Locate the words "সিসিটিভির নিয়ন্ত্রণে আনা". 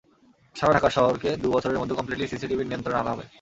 2.27-3.11